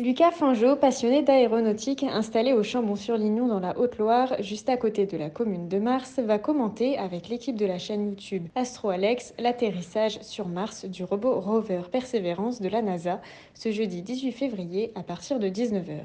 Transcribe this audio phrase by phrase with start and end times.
[0.00, 5.30] Lucas Fingeau, passionné d'aéronautique, installé au Chambon-sur-Lignon dans la Haute-Loire, juste à côté de la
[5.30, 10.48] commune de Mars, va commenter avec l'équipe de la chaîne YouTube Astro Alex l'atterrissage sur
[10.48, 13.20] Mars du robot rover Perseverance de la NASA
[13.54, 16.00] ce jeudi 18 février à partir de 19h.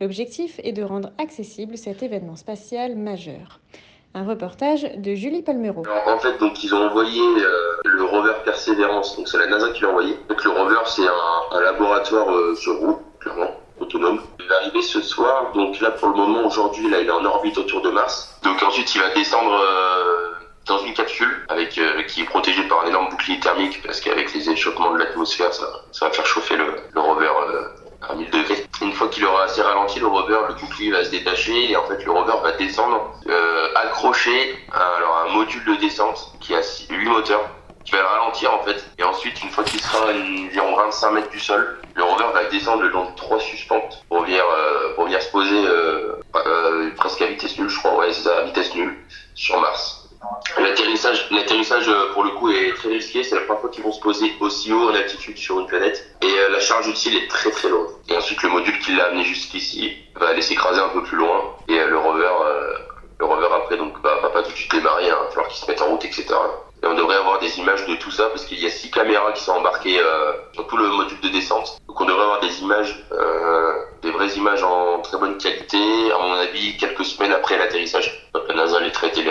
[0.00, 3.60] L'objectif est de rendre accessible cet événement spatial majeur.
[4.12, 5.84] Un reportage de Julie Palmero.
[6.08, 9.82] En fait, donc ils ont envoyé euh, le rover Perseverance, donc c'est la NASA qui
[9.82, 10.16] l'a envoyé.
[10.28, 14.20] Le rover, c'est un, un laboratoire euh, sur roue clairement, autonome.
[14.38, 15.00] Il va arriver ce
[15.54, 18.38] donc là pour le moment aujourd'hui, là il est en orbite autour de Mars.
[18.42, 20.32] Donc ensuite il va descendre euh,
[20.66, 24.32] dans une capsule avec euh, qui est protégée par un énorme bouclier thermique parce qu'avec
[24.34, 27.62] les échauffements de l'atmosphère, ça, ça va faire chauffer le, rover euh,
[28.08, 28.66] à 1000 degrés.
[28.82, 31.86] Une fois qu'il aura assez ralenti, le rover, le bouclier va se détacher et en
[31.86, 37.08] fait le rover va descendre euh, accroché alors, un module de descente qui a 8
[37.08, 37.48] moteurs
[37.84, 38.84] qui va le ralentir en fait.
[38.98, 42.44] Et ensuite, une fois qu'il sera à environ 25 mètres du sol, le rover va
[42.44, 46.90] descendre le long de trois suspentes pour venir, euh, pour venir se poser euh, euh,
[46.96, 48.96] presque à vitesse nulle, je crois, ouais, c'est ça, à vitesse nulle,
[49.34, 50.08] sur Mars.
[51.40, 53.24] L'atterrissage, euh, pour le coup est très risqué.
[53.24, 56.06] C'est la première fois qu'ils vont se poser aussi haut en altitude sur une planète.
[56.20, 57.94] Et euh, la charge utile est très très lourde.
[58.10, 61.56] Et ensuite, le module qui l'a amené jusqu'ici va aller s'écraser un peu plus loin.
[61.68, 62.28] Et euh, le rover,
[63.18, 65.08] le rover après donc va pas tout de suite démarrer.
[65.08, 65.16] Hein.
[65.18, 66.26] Il va falloir qu'il se mette en route, etc.
[66.82, 69.32] Et on devrait avoir des images de tout ça parce qu'il y a six caméras
[69.32, 69.98] qui sont embarquées
[70.52, 71.78] sur tout le module de descente.
[71.88, 73.02] Donc on devrait avoir des images,
[74.02, 75.78] des vraies images en très bonne qualité.
[76.12, 79.30] À mon avis, quelques semaines après l'atterrissage, la NASA les traite et les.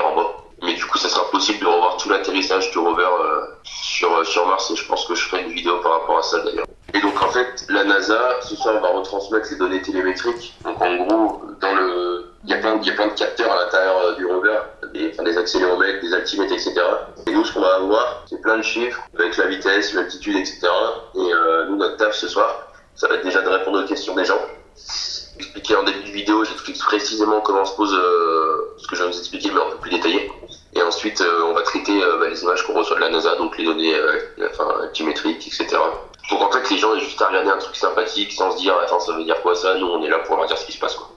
[1.58, 5.16] De revoir tout l'atterrissage du rover euh, sur euh, sur Mars et je pense que
[5.16, 6.66] je ferai une vidéo par rapport à ça d'ailleurs.
[6.94, 10.54] Et donc en fait, la NASA ce soir va retransmettre les données télémétriques.
[10.64, 14.26] Donc en gros, dans le il y a plein de, capteurs à l'intérieur euh, du
[14.26, 14.60] rover,
[14.94, 16.74] des, accéléromètres, des altimètres, etc.
[17.28, 20.62] Et nous, ce qu'on va avoir, c'est plein de chiffres avec la vitesse, l'altitude, etc.
[21.16, 21.32] Et
[21.68, 24.40] nous, notre taf ce soir, ça va être déjà de répondre aux questions des gens.
[25.38, 29.14] Expliquer en début de vidéo, j'explique précisément comment se pose ce que je viens de
[29.14, 30.32] vous expliquer, mais un peu plus détaillé.
[30.76, 33.36] Et ensuite, euh, on va traiter euh, bah, les images qu'on reçoit de la NASA,
[33.38, 34.20] donc les données euh,
[34.52, 35.68] enfin, altimétriques, etc.
[36.30, 38.76] Donc en fait, les gens aient juste à regarder un truc sympathique sans se dire,
[38.84, 39.76] attends, ça veut dire quoi ça?
[39.78, 41.10] Nous, on est là pour leur dire ce qui se passe, quoi.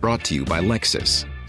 [0.00, 1.26] Brought to you by Lexus.